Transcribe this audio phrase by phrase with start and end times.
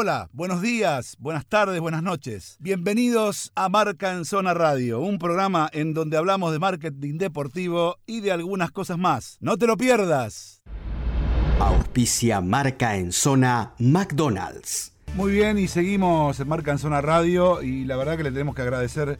[0.00, 2.56] Hola, buenos días, buenas tardes, buenas noches.
[2.60, 8.20] Bienvenidos a Marca en Zona Radio, un programa en donde hablamos de marketing deportivo y
[8.20, 9.38] de algunas cosas más.
[9.40, 10.62] No te lo pierdas.
[11.58, 14.92] Auspicia Marca en Zona McDonald's.
[15.16, 18.54] Muy bien, y seguimos en Marca en Zona Radio y la verdad que le tenemos
[18.54, 19.18] que agradecer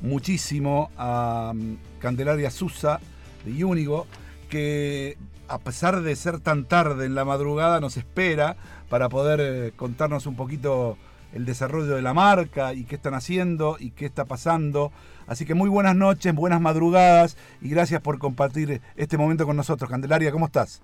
[0.00, 3.00] muchísimo a mm, Candelaria Susa
[3.44, 4.06] de Únigo,
[4.50, 5.16] que
[5.48, 8.56] a pesar de ser tan tarde en la madrugada nos espera
[8.88, 10.98] para poder eh, contarnos un poquito
[11.32, 14.92] el desarrollo de la marca y qué están haciendo y qué está pasando.
[15.26, 19.88] Así que muy buenas noches, buenas madrugadas y gracias por compartir este momento con nosotros.
[19.88, 20.82] Candelaria, ¿cómo estás?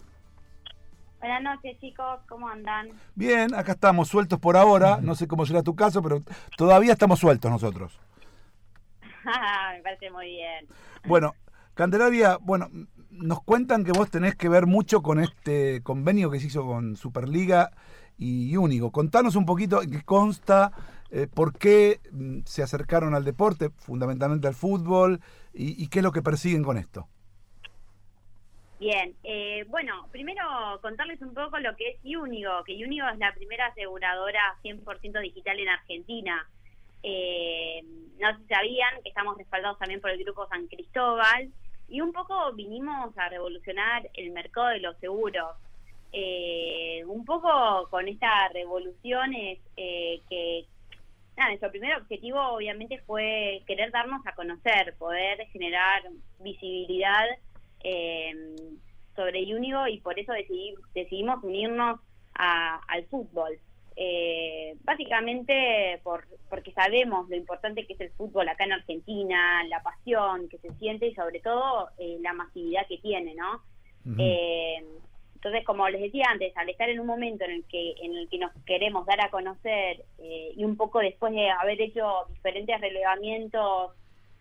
[1.18, 2.88] Buenas noches, chicos, ¿cómo andan?
[3.16, 5.00] Bien, acá estamos sueltos por ahora.
[5.02, 6.22] No sé cómo será tu caso, pero
[6.56, 7.98] todavía estamos sueltos nosotros.
[9.24, 10.66] Me parece muy bien.
[11.04, 11.34] Bueno,
[11.74, 12.70] Candelaria, bueno,
[13.18, 16.96] nos cuentan que vos tenés que ver mucho con este convenio que se hizo con
[16.96, 17.72] Superliga
[18.18, 18.92] y Único.
[18.92, 20.72] Contanos un poquito qué consta,
[21.10, 25.20] eh, por qué mm, se acercaron al deporte, fundamentalmente al fútbol,
[25.58, 27.08] y, qué es lo que persiguen con esto.
[28.78, 30.42] Bien, eh, bueno, primero
[30.82, 35.58] contarles un poco lo que es Único, que Único es la primera aseguradora 100% digital
[35.58, 36.46] en Argentina.
[37.02, 37.82] Eh,
[38.20, 41.50] no sé si sabían que estamos respaldados también por el Grupo San Cristóbal,
[41.88, 45.56] y un poco vinimos a revolucionar el mercado de los seguros.
[46.12, 50.64] Eh, un poco con esta revolución es eh, que
[51.36, 56.02] nuestro primer objetivo obviamente fue querer darnos a conocer, poder generar
[56.40, 57.26] visibilidad
[57.84, 58.56] eh,
[59.14, 60.32] sobre Unigo y por eso
[60.94, 62.00] decidimos unirnos
[62.34, 63.58] al fútbol.
[63.98, 69.82] Eh, básicamente por, porque sabemos lo importante que es el fútbol acá en Argentina, la
[69.82, 73.62] pasión que se siente y sobre todo eh, la masividad que tiene, ¿no?
[74.18, 74.84] eh,
[75.46, 78.28] entonces, como les decía antes, al estar en un momento en el que en el
[78.28, 82.80] que nos queremos dar a conocer eh, y un poco después de haber hecho diferentes
[82.80, 83.92] relevamientos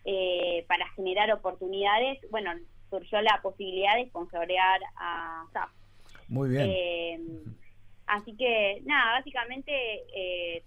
[0.04, 2.52] eh, para generar oportunidades, bueno,
[2.90, 5.70] surgió la posibilidad de sponsorear a SAP.
[6.28, 7.56] Muy bien.
[8.08, 9.72] Así que, nada, básicamente,
[10.16, 10.64] eh,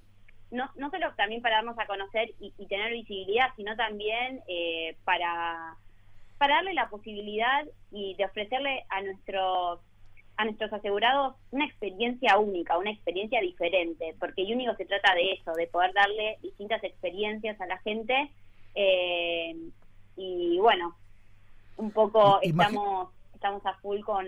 [0.50, 5.76] no, no solo también para darnos a conocer y, tener visibilidad, sino también eh, para,
[6.38, 9.81] para darle la posibilidad y de ofrecerle a nuestros
[10.37, 15.53] a nuestros asegurados una experiencia única, una experiencia diferente, porque único se trata de eso,
[15.55, 18.31] de poder darle distintas experiencias a la gente.
[18.76, 19.56] Eh,
[20.16, 20.97] y bueno,
[21.76, 24.25] un poco estamos estamos a full con,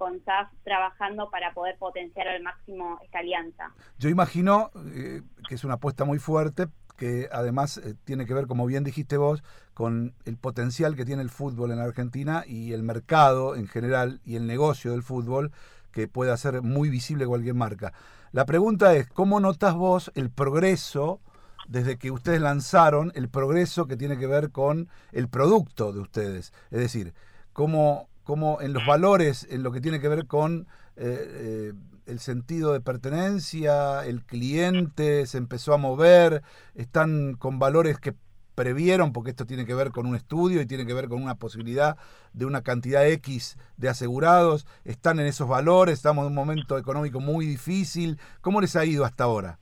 [0.00, 3.74] con SAF trabajando para poder potenciar al máximo esta alianza.
[3.98, 8.46] Yo imagino eh, que es una apuesta muy fuerte, que además eh, tiene que ver,
[8.46, 9.44] como bien dijiste vos,
[9.74, 14.36] con el potencial que tiene el fútbol en Argentina y el mercado en general y
[14.36, 15.52] el negocio del fútbol
[15.92, 17.92] que puede hacer muy visible cualquier marca.
[18.32, 21.20] La pregunta es, ¿cómo notas vos el progreso
[21.68, 26.54] desde que ustedes lanzaron, el progreso que tiene que ver con el producto de ustedes?
[26.70, 27.12] Es decir,
[27.52, 31.72] ¿cómo, como en los valores, en lo que tiene que ver con eh, eh,
[32.06, 36.44] el sentido de pertenencia, el cliente se empezó a mover,
[36.76, 38.14] están con valores que
[38.54, 41.34] previeron, porque esto tiene que ver con un estudio y tiene que ver con una
[41.34, 41.96] posibilidad
[42.32, 47.18] de una cantidad X de asegurados, están en esos valores, estamos en un momento económico
[47.18, 48.16] muy difícil.
[48.42, 49.58] ¿Cómo les ha ido hasta ahora?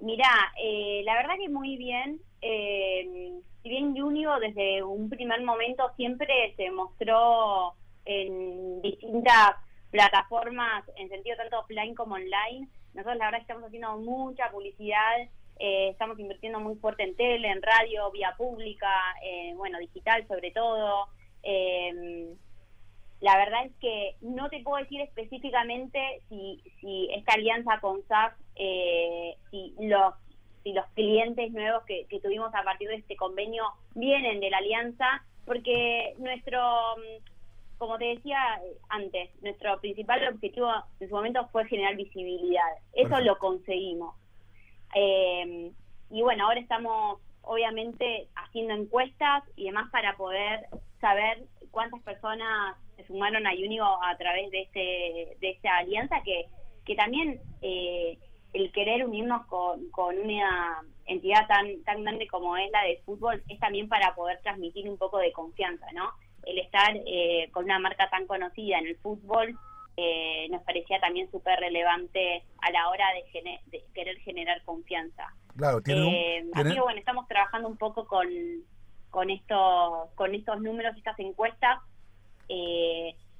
[0.00, 2.20] Mirá, eh, la verdad que muy bien.
[2.42, 9.56] Eh, si bien Junio desde un primer momento siempre se mostró en distintas
[9.90, 15.18] plataformas, en sentido tanto offline como online, nosotros la verdad estamos haciendo mucha publicidad,
[15.58, 18.88] eh, estamos invirtiendo muy fuerte en tele, en radio, vía pública,
[19.24, 21.08] eh, bueno, digital sobre todo.
[21.42, 22.36] Eh,
[23.20, 28.32] la verdad es que no te puedo decir específicamente si, si esta alianza con SAF,
[29.50, 30.14] si los
[30.66, 33.62] si los clientes nuevos que, tuvimos a partir de este convenio
[33.94, 36.60] vienen de la alianza, porque nuestro,
[36.96, 40.68] mm, como te decía antes, nuestro principal objetivo
[40.98, 42.66] en su momento fue generar visibilidad.
[42.94, 44.16] Eso lo conseguimos.
[44.96, 45.70] Eh,
[46.10, 50.66] y bueno, ahora estamos obviamente haciendo encuestas y demás para poder
[51.00, 56.46] saber cuántas personas se sumaron a Unigo a través de este de esta alianza que
[56.84, 58.18] que también eh,
[58.56, 63.42] el querer unirnos con, con una entidad tan, tan grande como es la de fútbol
[63.48, 66.10] es también para poder transmitir un poco de confianza, ¿no?
[66.42, 69.58] El estar eh, con una marca tan conocida en el fútbol
[69.98, 75.34] eh, nos parecía también súper relevante a la hora de, querer generar confianza.
[75.56, 78.28] Claro, tiene, eh, bueno, estamos trabajando un poco con,
[79.10, 81.78] con, estos, con estos números, estas encuestas,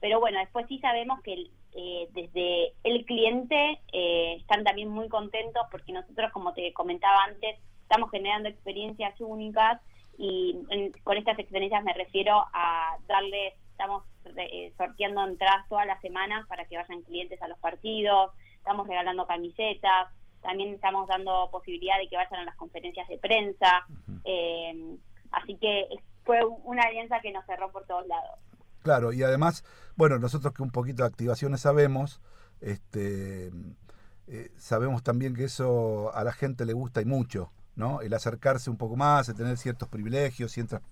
[0.00, 1.46] pero bueno, después sí sabemos que
[1.78, 7.58] eh, desde el cliente eh, están también muy contentos porque nosotros, como te comentaba antes,
[7.82, 9.82] estamos generando experiencias únicas
[10.16, 10.58] y
[11.04, 14.04] con estas experiencias me refiero a darles, estamos
[14.38, 19.26] eh, sorteando entradas todas las semanas para que vayan clientes a los partidos, estamos regalando
[19.26, 20.08] camisetas,
[20.40, 23.86] también estamos dando posibilidad de que vayan a las conferencias de prensa,
[25.32, 25.88] así que
[26.24, 28.38] fue una alianza que nos cerró por todos lados.
[28.86, 29.64] Claro, y además,
[29.96, 32.20] bueno, nosotros que un poquito de activaciones sabemos,
[32.60, 33.50] este,
[34.28, 38.00] eh, sabemos también que eso a la gente le gusta y mucho, ¿no?
[38.00, 40.82] El acercarse un poco más, el tener ciertos privilegios, ciertas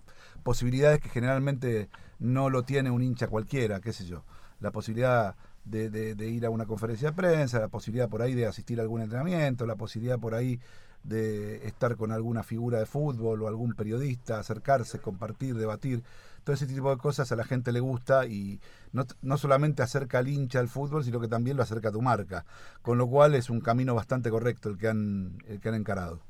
[0.43, 1.89] posibilidades que generalmente
[2.19, 4.25] no lo tiene un hincha cualquiera, qué sé yo.
[4.59, 8.49] La posibilidad de, de, ir a una conferencia de prensa, la posibilidad por ahí de
[8.49, 10.59] asistir a algún entrenamiento, la posibilidad por ahí
[11.05, 16.03] de estar con alguna figura de fútbol o algún periodista, acercarse, compartir, debatir.
[16.43, 18.61] Todo ese tipo de cosas a la gente le gusta y
[18.93, 22.03] no, no solamente acerca al hincha al fútbol, sino que también lo acerca a tu
[22.03, 22.45] marca.
[22.83, 26.21] Con lo cual es un camino bastante correcto el que han, el que han encarado.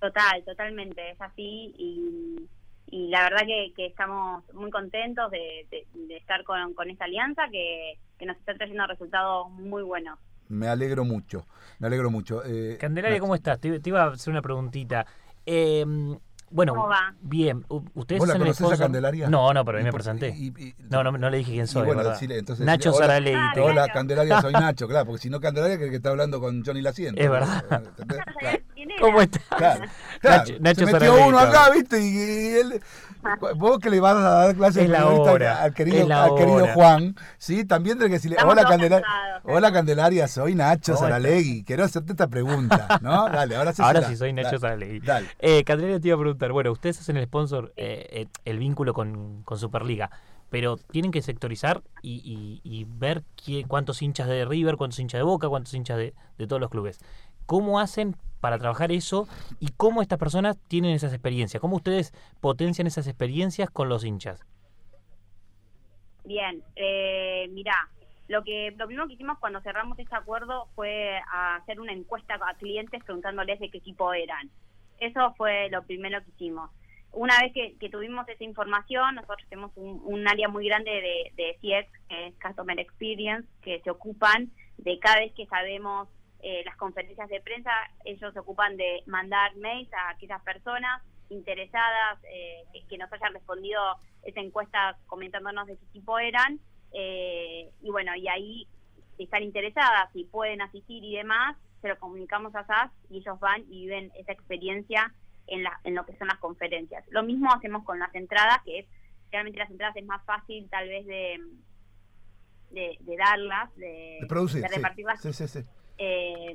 [0.00, 2.48] Total, totalmente, es así y,
[2.86, 7.48] y la verdad que, que estamos muy contentos de, de, estar con, con esta alianza
[7.50, 10.18] que, que nos está trayendo resultados muy buenos.
[10.48, 11.46] Me alegro mucho,
[11.78, 12.42] me alegro mucho.
[12.44, 13.60] Eh, Candelaria, ¿cómo estás?
[13.60, 15.06] Te, iba a hacer una preguntita.
[15.44, 15.84] Eh,
[16.50, 17.14] bueno, ¿Cómo va?
[17.20, 17.64] bien.
[17.68, 19.28] ¿Ustedes ¿Vos la conocés a Candelaria?
[19.28, 20.34] No, no, pero a mí me presenté.
[20.90, 21.86] no, no, no le dije quién soy.
[21.86, 25.90] Bueno, entonces, Nacho hola, Hola, hola, Candelaria, soy Nacho, claro, porque si no Candelaria cree
[25.90, 27.22] que está hablando con Johnny Laciente.
[27.22, 27.82] Es verdad.
[29.00, 29.42] ¿Cómo estás?
[29.58, 29.84] Claro,
[30.22, 32.00] Nacho, Nacho se metió uno acá, ¿viste?
[32.00, 32.82] Y, él,
[33.56, 37.64] vos que le vas a dar clases de hora, al querido, al querido Juan, ¿sí?
[37.64, 39.06] También tenés que decirle, hola Candelaria,
[39.44, 43.28] hola Candelaria, soy Nacho Saralegui, quiero hacerte esta pregunta, ¿no?
[43.30, 43.82] Dale, ahora sí.
[43.82, 45.00] Ahora sí soy Nacho Saralegui.
[45.00, 45.28] Dale.
[45.38, 48.94] Eh, Candelaria te iba a preguntar, bueno, ustedes hacen el sponsor, eh, eh, el vínculo
[48.94, 50.10] con, con, Superliga,
[50.50, 53.24] pero tienen que sectorizar y, y, ver
[53.66, 57.00] cuántos hinchas de River, cuántos hinchas de Boca, cuántos hinchas de, de todos los clubes.
[57.46, 58.16] ¿Cómo hacen
[58.46, 59.26] para trabajar eso
[59.58, 61.60] y cómo estas personas tienen esas experiencias?
[61.60, 64.46] ¿Cómo ustedes potencian esas experiencias con los hinchas?
[66.24, 67.74] Bien, eh, mira,
[68.28, 71.18] lo que lo primero que hicimos cuando cerramos este acuerdo fue
[71.56, 74.48] hacer una encuesta a clientes preguntándoles de qué equipo eran.
[75.00, 76.70] Eso fue lo primero que hicimos.
[77.10, 82.08] Una vez que, tuvimos esa información, nosotros tenemos un, área muy grande de, de CX,
[82.08, 86.06] que es Customer Experience, que se ocupan de cada vez que sabemos
[86.48, 87.72] eh, las conferencias de prensa,
[88.04, 93.82] ellos se ocupan de mandar mails a aquellas personas interesadas eh, que, nos hayan respondido
[94.22, 96.60] esa encuesta comentándonos de qué tipo eran.
[96.92, 98.68] Eh, y bueno, y ahí,
[99.16, 103.40] si están interesadas, si pueden asistir y demás, se lo comunicamos a SAS y ellos
[103.40, 105.12] van y viven esa experiencia
[105.48, 107.04] en, la, en lo que son las conferencias.
[107.08, 108.86] Lo mismo hacemos con las entradas, que es
[109.32, 111.40] realmente las entradas es más fácil tal vez de,
[112.70, 115.20] de, darlas, de, de, repartirlas.
[115.20, 115.64] Sí, sí, sí.
[115.98, 116.54] Eh,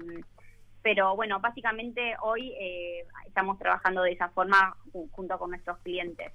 [0.81, 4.75] pero bueno, básicamente hoy eh, estamos trabajando de esa forma
[5.11, 6.31] junto con nuestros clientes.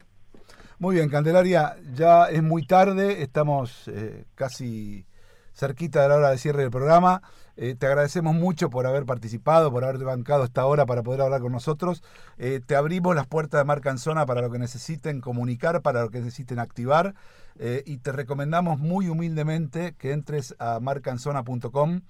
[0.79, 5.07] Muy bien, Candelaria, ya es muy tarde, estamos eh, casi
[5.53, 7.23] cerquita de la hora de cierre del programa.
[7.57, 11.51] te agradecemos mucho por haber participado, por haberte bancado esta hora para poder hablar con
[11.51, 12.03] nosotros.
[12.37, 13.95] te abrimos las puertas de Marca
[14.27, 17.15] para lo que necesiten comunicar, para lo que necesiten activar.
[17.59, 22.03] y te recomendamos muy humildemente que entres a marcanzona.com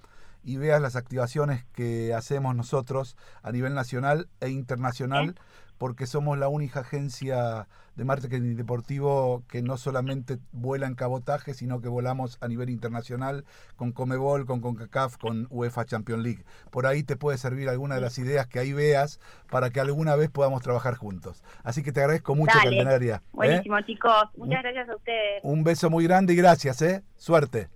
[0.47, 5.35] y veas las activaciones que hacemos nosotros a nivel nacional e internacional,
[5.77, 11.81] porque somos la única agencia de marketing deportivo que no solamente vuela en cabotaje, sino
[11.81, 13.43] que volamos a nivel internacional
[13.75, 16.45] con Comebol, con CONCACAF, con UEFA Champions League.
[16.71, 19.19] Por ahí te puede servir alguna de las ideas que ahí veas
[19.51, 21.43] para que alguna vez podamos trabajar juntos.
[21.63, 23.05] Así que te agradezco mucho, Dale.
[23.05, 23.19] ¿eh?
[23.33, 24.29] Buenísimo, chicos.
[24.37, 25.41] Muchas gracias a ustedes.
[25.43, 27.03] Un beso muy grande y gracias, ¿eh?
[27.17, 27.67] Suerte.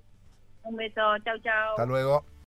[0.63, 1.01] Un beso.
[1.25, 1.71] Chau, chau.
[1.71, 2.31] Hasta luego.